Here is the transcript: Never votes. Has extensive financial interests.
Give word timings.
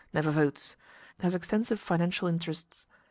Never 0.13 0.31
votes. 0.31 0.75
Has 1.19 1.35
extensive 1.35 1.79
financial 1.79 2.27
interests. 2.27 2.87